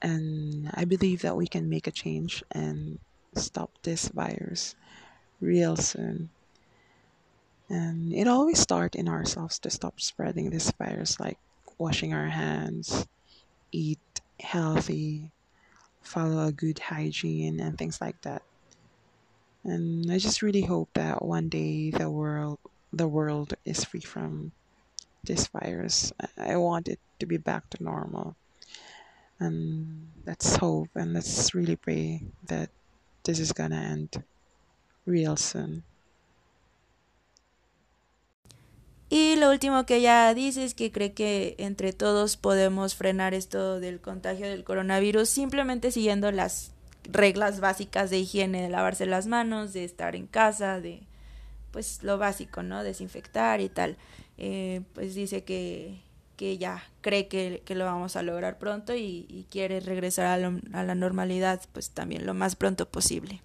[0.00, 2.98] And I believe that we can make a change and
[3.34, 4.76] stop this virus
[5.40, 6.30] real soon.
[7.68, 11.38] And it always starts in ourselves to stop spreading this virus, like
[11.78, 13.06] washing our hands,
[13.72, 13.98] eat
[14.38, 15.30] healthy,
[16.02, 18.42] follow a good hygiene, and things like that.
[19.66, 22.58] And I just really hope that one day the world
[22.92, 24.52] the world is free from
[25.24, 26.12] this virus.
[26.38, 28.36] I want it to be back to normal.
[29.40, 32.70] And let's hope and let's really pray that
[33.24, 34.22] this is gonna end
[35.04, 35.82] real soon.
[39.10, 43.80] Y lo último que ella dice es que cree que entre todos podemos frenar esto
[43.80, 46.72] del contagio del coronavirus simplemente siguiendo las
[47.08, 51.02] reglas básicas de higiene, de lavarse las manos, de estar en casa, de
[51.70, 52.82] pues lo básico, ¿no?
[52.82, 53.96] Desinfectar y tal.
[54.38, 56.00] Eh, pues dice que,
[56.36, 60.60] que ya cree que, que, lo vamos a lograr pronto y, quiere regresar a, lo,
[60.72, 63.42] a, la normalidad pues también lo más pronto posible.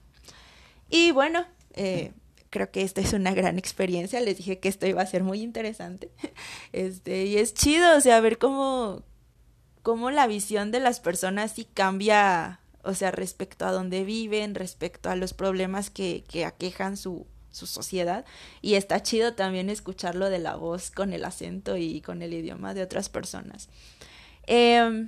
[0.90, 2.12] Y bueno, eh,
[2.50, 4.20] creo que esta es una gran experiencia.
[4.22, 6.12] Les dije que esto iba a ser muy interesante.
[6.74, 9.04] Este, y es chido, o sea, ver cómo,
[9.82, 15.10] cómo la visión de las personas sí cambia, o sea, respecto a dónde viven, respecto
[15.10, 18.26] a los problemas que, que aquejan su, su sociedad.
[18.62, 22.74] Y está chido también escucharlo de la voz con el acento y con el idioma
[22.74, 23.70] de otras personas.
[24.48, 25.08] Eh,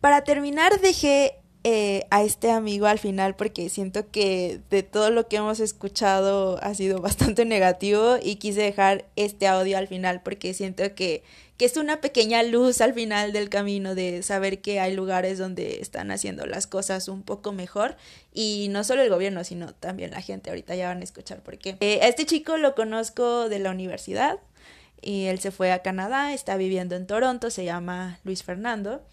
[0.00, 5.28] para terminar, dejé eh, a este amigo al final porque siento que de todo lo
[5.28, 10.52] que hemos escuchado ha sido bastante negativo y quise dejar este audio al final porque
[10.52, 11.22] siento que,
[11.56, 15.80] que es una pequeña luz al final del camino de saber que hay lugares donde
[15.80, 17.96] están haciendo las cosas un poco mejor
[18.32, 21.58] y no solo el gobierno sino también la gente ahorita ya van a escuchar por
[21.58, 21.76] qué.
[21.80, 24.38] Eh, a este chico lo conozco de la universidad
[25.00, 29.02] y él se fue a Canadá, está viviendo en Toronto, se llama Luis Fernando.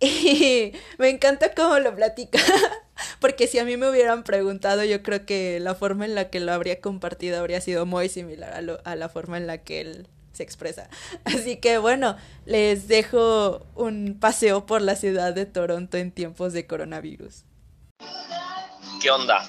[0.00, 2.38] Y me encanta cómo lo platica,
[3.20, 6.38] porque si a mí me hubieran preguntado, yo creo que la forma en la que
[6.38, 9.80] lo habría compartido habría sido muy similar a, lo, a la forma en la que
[9.80, 10.06] él
[10.38, 10.88] se expresa.
[11.24, 16.66] Así que bueno, les dejo un paseo por la ciudad de Toronto en tiempos de
[16.66, 17.44] coronavirus.
[19.02, 19.46] ¿Qué onda?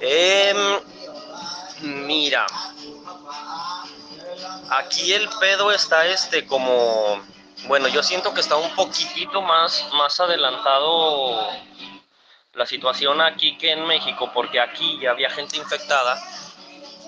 [0.00, 0.54] Eh,
[1.82, 2.46] mira,
[4.70, 7.20] aquí el pedo está este como
[7.66, 11.50] bueno, yo siento que está un poquitito más, más adelantado
[12.54, 16.20] la situación aquí que en México, porque aquí ya había gente infectada,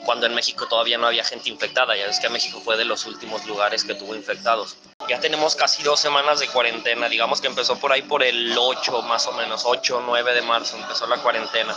[0.05, 1.97] cuando en México todavía no había gente infectada.
[1.97, 4.77] Ya es que México fue de los últimos lugares que tuvo infectados.
[5.09, 9.03] Ya tenemos casi dos semanas de cuarentena, digamos que empezó por ahí por el 8
[9.03, 11.77] más o menos, 8 o 9 de marzo empezó la cuarentena.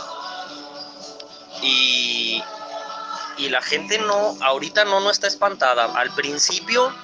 [1.62, 2.42] Y,
[3.38, 5.84] y la gente no, ahorita no, no está espantada.
[5.98, 6.94] Al principio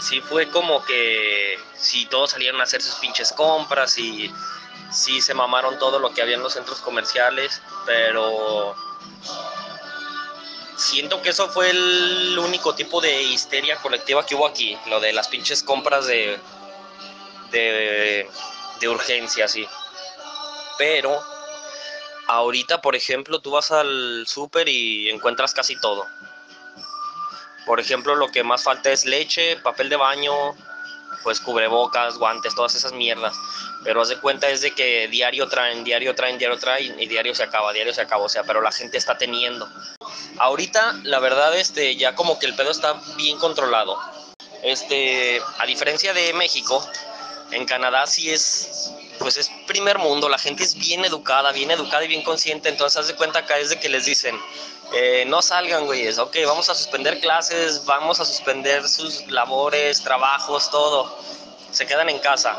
[0.00, 4.32] sí fue como que si todos salieron a hacer sus pinches compras y
[4.92, 8.74] sí se mamaron todo lo que había en los centros comerciales, pero
[10.78, 15.12] siento que eso fue el único tipo de histeria colectiva que hubo aquí, lo de
[15.12, 16.38] las pinches compras de,
[17.50, 18.28] de,
[18.80, 19.66] de urgencia, sí.
[20.78, 21.20] Pero
[22.28, 26.06] ahorita, por ejemplo, tú vas al súper y encuentras casi todo.
[27.66, 30.32] Por ejemplo, lo que más falta es leche, papel de baño,
[31.22, 33.36] pues cubrebocas, guantes, todas esas mierdas.
[33.84, 37.34] Pero haz de cuenta es de que diario traen, diario traen, diario traen y diario
[37.34, 39.68] se acaba, diario se acaba, o sea, pero la gente está teniendo.
[40.38, 43.98] Ahorita, la verdad, este, ya como que el pedo está bien controlado.
[44.62, 46.84] Este, a diferencia de México,
[47.50, 52.04] en Canadá sí es, pues es primer mundo, la gente es bien educada, bien educada
[52.04, 54.38] y bien consciente, entonces haz de cuenta acá es de que les dicen,
[54.92, 60.70] eh, no salgan, güeyes, ok, vamos a suspender clases, vamos a suspender sus labores, trabajos,
[60.70, 61.18] todo.
[61.70, 62.56] Se quedan en casa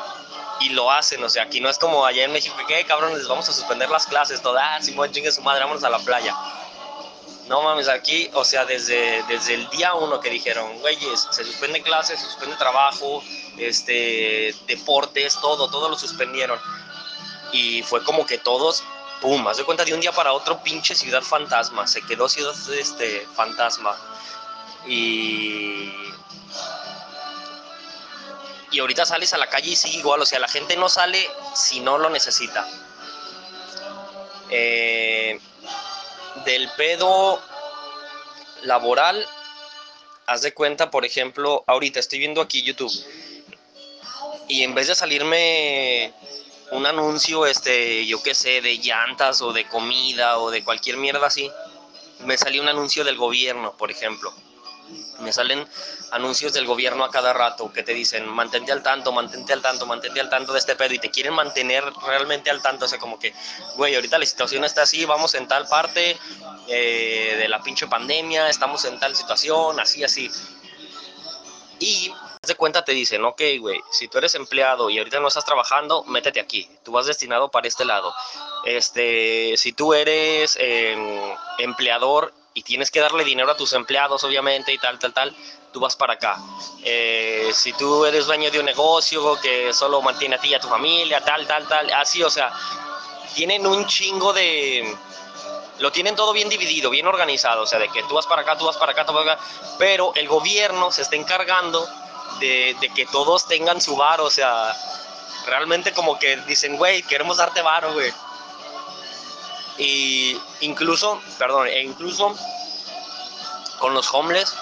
[0.60, 3.28] y lo hacen, o sea, aquí no es como allá en México, que cabrón, les
[3.28, 6.36] vamos a suspender las clases, todas, ah, Simón, chingue su madre, vámonos a la playa.
[7.50, 11.82] No mames, aquí, o sea, desde, desde el día uno que dijeron, güeyes, se suspende
[11.82, 13.24] clases, se suspende trabajo,
[13.58, 16.60] este, deportes, todo, todo lo suspendieron.
[17.52, 18.84] Y fue como que todos
[19.20, 22.54] pum, haz de cuenta de un día para otro, pinche ciudad fantasma, se quedó ciudad
[22.78, 23.98] este, fantasma.
[24.88, 25.92] Y.
[28.72, 31.28] Y ahorita sales a la calle y sigue igual, o sea, la gente no sale
[31.56, 32.68] si no lo necesita.
[34.52, 35.40] Eh,
[36.46, 37.42] del pedo
[38.64, 39.26] laboral,
[40.26, 42.94] haz de cuenta, por ejemplo, ahorita estoy viendo aquí YouTube
[44.50, 46.12] y en vez de salirme
[46.72, 51.28] un anuncio, este, yo qué sé, de llantas o de comida o de cualquier mierda
[51.28, 51.50] así,
[52.26, 54.34] me salió un anuncio del gobierno, por ejemplo.
[55.20, 55.68] Me salen
[56.12, 59.86] anuncios del gobierno a cada rato que te dicen, mantente al tanto, mantente al tanto,
[59.86, 62.86] mantente al tanto de este pedo y te quieren mantener realmente al tanto.
[62.86, 63.34] O sea, como que,
[63.76, 66.18] güey, ahorita la situación está así, vamos en tal parte
[66.68, 70.32] eh, de la pinche pandemia, estamos en tal situación, así, así.
[71.80, 72.14] Y
[72.48, 76.04] de cuenta te dicen, ok, güey, si tú eres empleado y ahorita no estás trabajando,
[76.06, 78.14] métete aquí, tú vas destinado para este lado.
[78.66, 80.96] Este, si tú eres eh,
[81.58, 85.34] empleador y tienes que darle dinero a tus empleados, obviamente, y tal, tal, tal,
[85.72, 86.38] tú vas para acá.
[86.84, 90.60] Eh, si tú eres dueño de un negocio que solo mantiene a ti y a
[90.60, 92.52] tu familia, tal, tal, tal, así, o sea,
[93.34, 94.94] tienen un chingo de,
[95.80, 98.58] lo tienen todo bien dividido, bien organizado, o sea, de que tú vas para acá,
[98.58, 99.44] tú vas para acá, tú vas para acá,
[99.78, 101.88] pero el gobierno se está encargando
[102.42, 104.76] de, de que todos tengan su bar, o sea,
[105.46, 108.12] realmente como que dicen, güey, queremos darte varo, güey.
[109.80, 112.36] Y incluso, perdón, e incluso
[113.80, 114.54] con los homeless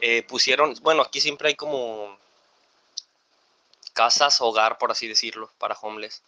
[0.00, 2.18] eh, pusieron, bueno, aquí siempre hay como
[3.92, 6.22] casas, hogar, por así decirlo, para homeless.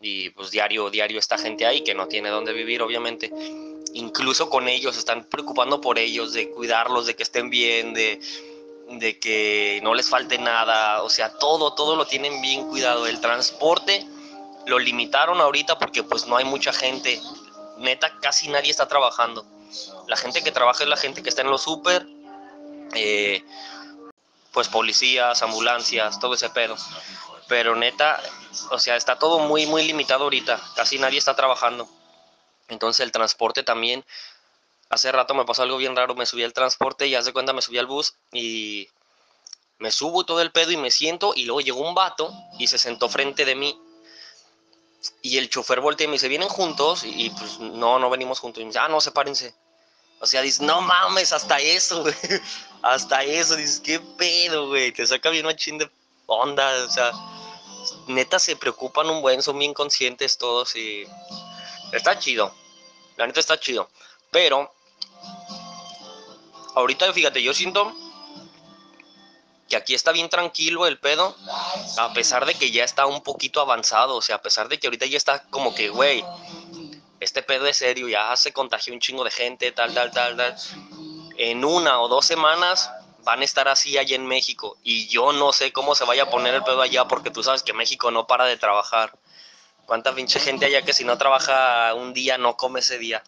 [0.00, 3.30] Y pues diario, diario está gente ahí que no tiene dónde vivir, obviamente.
[3.92, 8.18] Incluso con ellos, están preocupando por ellos, de cuidarlos, de que estén bien, de,
[8.88, 11.02] de que no les falte nada.
[11.02, 13.06] O sea, todo, todo lo tienen bien cuidado.
[13.06, 14.04] El transporte
[14.66, 17.20] lo limitaron ahorita porque pues no hay mucha gente.
[17.78, 19.44] Neta, casi nadie está trabajando.
[20.06, 22.06] La gente que trabaja es la gente que está en los súper,
[22.94, 23.44] eh,
[24.52, 26.76] pues policías, ambulancias, todo ese pedo.
[27.48, 28.20] Pero neta,
[28.70, 30.60] o sea, está todo muy, muy limitado ahorita.
[30.76, 31.88] Casi nadie está trabajando.
[32.68, 34.04] Entonces el transporte también.
[34.88, 36.14] Hace rato me pasó algo bien raro.
[36.14, 38.88] Me subí al transporte y hace cuenta me subí al bus y
[39.78, 41.32] me subo todo el pedo y me siento.
[41.34, 43.78] Y luego llegó un vato y se sentó frente de mí.
[45.22, 47.02] Y el chofer voltea y me dice, ¿vienen juntos?
[47.04, 48.60] Y, pues no, no venimos juntos.
[48.60, 49.54] Y me dice, ah, no, sepárense.
[50.20, 52.14] O sea, dice, no mames, hasta eso, güey.
[52.82, 54.92] Hasta eso, dices, qué pedo, güey.
[54.92, 55.90] Te saca bien machín de
[56.26, 57.12] onda, o sea,
[58.06, 61.04] neta se preocupan un buen, son bien conscientes todos y
[61.92, 62.54] está chido.
[63.16, 63.90] La neta está chido.
[64.30, 64.72] Pero,
[66.74, 67.94] ahorita fíjate, yo siento
[69.70, 71.34] que aquí está bien tranquilo el pedo,
[71.96, 74.88] a pesar de que ya está un poquito avanzado, o sea, a pesar de que
[74.88, 76.24] ahorita ya está como que, güey,
[77.20, 80.56] este pedo es serio, ya se contagió un chingo de gente, tal, tal, tal, tal.
[81.36, 82.90] En una o dos semanas
[83.22, 86.30] van a estar así allá en México y yo no sé cómo se vaya a
[86.30, 89.12] poner el pedo allá porque tú sabes que México no para de trabajar.
[89.86, 93.22] ¿Cuánta pinche gente allá que si no trabaja un día no come ese día?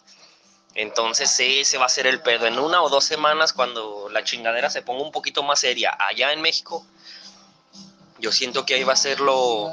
[0.74, 2.46] Entonces ese va a ser el pedo.
[2.46, 6.32] En una o dos semanas cuando la chingadera se ponga un poquito más seria allá
[6.32, 6.86] en México,
[8.18, 9.70] yo siento que ahí va a ser lo,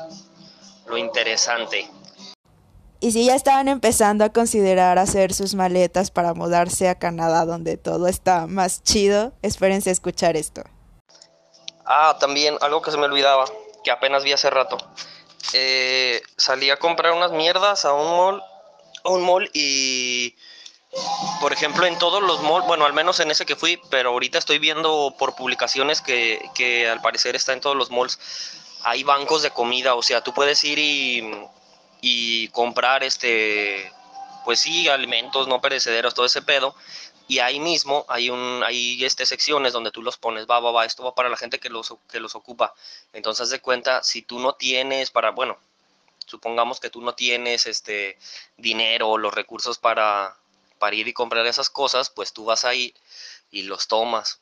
[0.87, 1.89] lo interesante.
[3.01, 7.77] Y si ya estaban empezando a considerar hacer sus maletas para mudarse a Canadá, donde
[7.77, 10.63] todo está más chido, espérense a escuchar esto.
[11.85, 13.45] Ah, también algo que se me olvidaba,
[13.85, 14.77] que apenas vi hace rato.
[15.53, 18.43] Eh, salí a comprar unas mierdas a un mall,
[19.05, 20.35] a un mall y,
[21.41, 24.37] por ejemplo, en todos los malls, bueno, al menos en ese que fui, pero ahorita
[24.37, 28.19] estoy viendo por publicaciones que, que al parecer está en todos los malls,
[28.83, 31.31] hay bancos de comida, o sea, tú puedes ir y
[32.01, 33.91] y comprar este
[34.45, 36.75] pues sí alimentos no perecederos todo ese pedo
[37.27, 40.85] y ahí mismo hay un hay este secciones donde tú los pones va va va
[40.85, 42.73] esto va para la gente que los que los ocupa.
[43.13, 45.57] Entonces de cuenta si tú no tienes para bueno
[46.25, 48.17] supongamos que tú no tienes este
[48.57, 50.35] dinero o los recursos para
[50.79, 52.93] para ir y comprar esas cosas pues tú vas ahí
[53.51, 54.39] y los tomas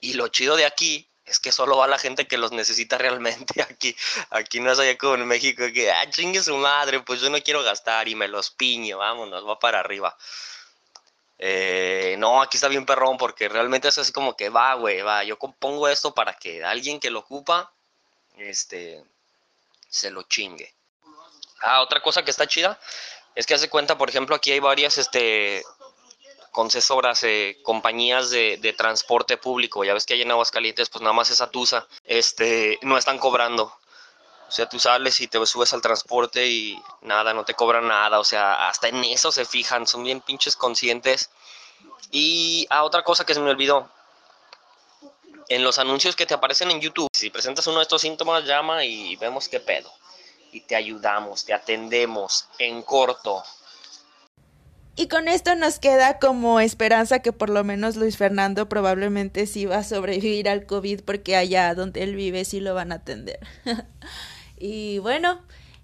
[0.00, 3.60] y lo chido de aquí es que solo va la gente que los necesita realmente
[3.60, 3.94] aquí.
[4.30, 7.40] Aquí no es allá como en México que, ah, chingue su madre, pues yo no
[7.42, 10.16] quiero gastar y me los piño, vámonos, va para arriba.
[11.38, 15.22] Eh, no, aquí está bien perrón porque realmente es así como que va, güey, va,
[15.22, 17.70] yo compongo esto para que alguien que lo ocupa,
[18.38, 19.04] este,
[19.88, 20.72] se lo chingue.
[21.60, 22.78] Ah, otra cosa que está chida
[23.34, 25.62] es que hace cuenta, por ejemplo, aquí hay varias, este,
[26.56, 31.28] concesoras, eh, compañías de, transporte público, ya ves que hay en Aguascalientes, pues nada más
[31.28, 33.64] esa tusa, este, no están cobrando.
[34.48, 38.18] O sea, tú sales y te subes al transporte y nada, no te cobran nada.
[38.18, 41.28] O sea, hasta en eso se fijan, son bien pinches conscientes.
[42.10, 43.90] Y a ah, otra cosa que se me olvidó.
[45.50, 48.82] En los anuncios que te aparecen en YouTube, si presentas uno de estos síntomas, llama
[48.82, 49.92] y vemos qué pedo.
[50.52, 53.44] Y te ayudamos, te atendemos en corto.
[54.98, 59.66] Y con esto nos queda como esperanza que por lo menos Luis Fernando probablemente sí
[59.66, 63.38] va a sobrevivir al COVID porque allá donde él vive sí lo van a atender.
[64.56, 65.42] y bueno,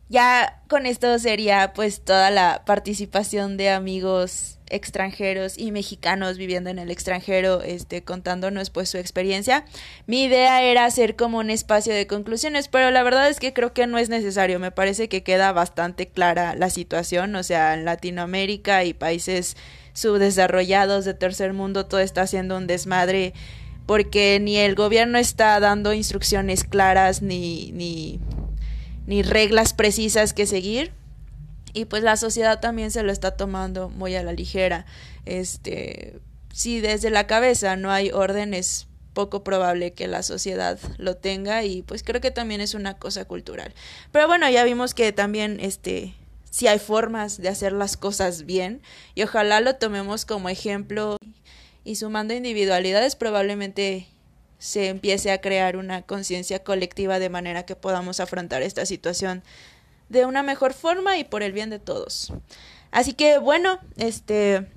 [0.08, 6.78] ya con esto sería pues toda la participación de amigos extranjeros y mexicanos viviendo en
[6.78, 9.64] el extranjero, este, contándonos pues su experiencia.
[10.06, 13.72] Mi idea era hacer como un espacio de conclusiones, pero la verdad es que creo
[13.72, 14.58] que no es necesario.
[14.58, 19.56] Me parece que queda bastante clara la situación, o sea, en Latinoamérica y países
[19.92, 23.34] subdesarrollados de tercer mundo todo está haciendo un desmadre
[23.84, 28.20] porque ni el gobierno está dando instrucciones claras ni, ni,
[29.06, 30.92] ni reglas precisas que seguir
[31.72, 34.86] y pues la sociedad también se lo está tomando muy a la ligera.
[35.24, 36.20] Este,
[36.52, 41.64] si desde la cabeza no hay orden, es poco probable que la sociedad lo tenga
[41.64, 43.74] y pues creo que también es una cosa cultural.
[44.10, 46.14] Pero bueno, ya vimos que también este
[46.50, 48.82] si hay formas de hacer las cosas bien
[49.14, 51.16] y ojalá lo tomemos como ejemplo
[51.82, 54.06] y sumando individualidades probablemente
[54.58, 59.42] se empiece a crear una conciencia colectiva de manera que podamos afrontar esta situación
[60.12, 62.32] de una mejor forma y por el bien de todos.
[62.90, 64.68] Así que bueno, este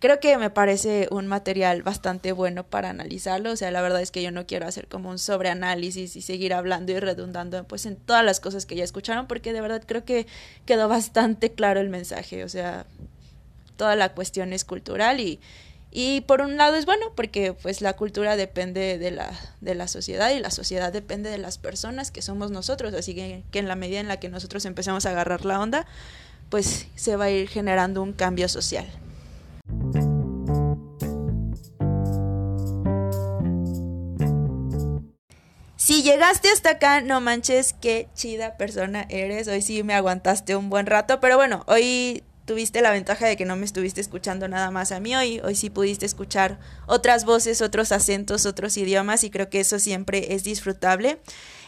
[0.00, 3.52] creo que me parece un material bastante bueno para analizarlo.
[3.52, 6.54] O sea, la verdad es que yo no quiero hacer como un sobreanálisis y seguir
[6.54, 10.04] hablando y redundando pues en todas las cosas que ya escucharon, porque de verdad creo
[10.04, 10.26] que
[10.64, 12.42] quedó bastante claro el mensaje.
[12.42, 12.86] O sea,
[13.76, 15.40] toda la cuestión es cultural y,
[15.90, 19.30] y por un lado es bueno porque pues la cultura depende de la,
[19.60, 22.92] de la sociedad y la sociedad depende de las personas que somos nosotros.
[22.94, 25.86] Así que, que en la medida en la que nosotros empecemos a agarrar la onda,
[26.50, 28.86] pues se va a ir generando un cambio social.
[35.76, 39.48] Si llegaste hasta acá, no manches, qué chida persona eres.
[39.48, 43.44] Hoy sí me aguantaste un buen rato, pero bueno, hoy tuviste la ventaja de que
[43.44, 45.38] no me estuviste escuchando nada más a mí hoy.
[45.44, 50.34] Hoy sí pudiste escuchar otras voces, otros acentos, otros idiomas y creo que eso siempre
[50.34, 51.20] es disfrutable.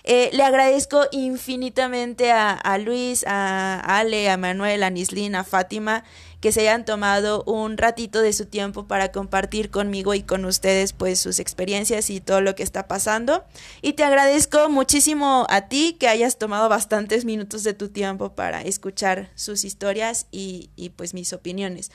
[0.05, 6.03] Eh, le agradezco infinitamente a, a, Luis, a Ale, a Manuel, a Nislin, a Fátima,
[6.41, 10.93] que se hayan tomado un ratito de su tiempo para compartir conmigo y con ustedes
[10.93, 13.45] pues sus experiencias y todo lo que está pasando.
[13.82, 18.62] Y te agradezco muchísimo a ti que hayas tomado bastantes minutos de tu tiempo para
[18.62, 21.91] escuchar sus historias y, y pues mis opiniones.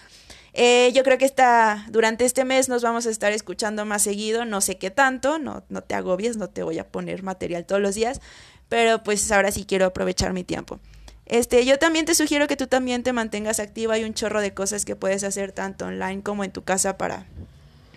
[0.57, 4.45] Eh, yo creo que está, durante este mes nos vamos a estar escuchando más seguido,
[4.45, 7.81] no sé qué tanto, no, no te agobies, no te voy a poner material todos
[7.81, 8.21] los días,
[8.69, 10.79] pero pues ahora sí quiero aprovechar mi tiempo.
[11.25, 14.53] Este, yo también te sugiero que tú también te mantengas activa, hay un chorro de
[14.53, 17.25] cosas que puedes hacer tanto online como en tu casa para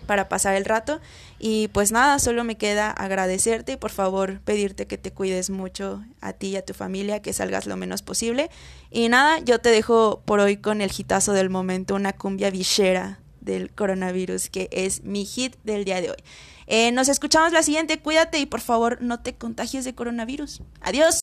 [0.09, 0.99] para pasar el rato.
[1.37, 6.03] Y pues nada, solo me queda agradecerte y por favor pedirte que te cuides mucho
[6.19, 8.49] a ti y a tu familia, que salgas lo menos posible.
[8.89, 13.19] Y nada, yo te dejo por hoy con el hitazo del momento, una cumbia villera
[13.39, 16.23] del coronavirus, que es mi hit del día de hoy.
[16.65, 20.63] Eh, nos escuchamos la siguiente, cuídate y por favor no te contagies de coronavirus.
[20.81, 21.19] Adiós.